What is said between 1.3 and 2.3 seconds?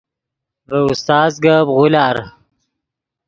گپ غولار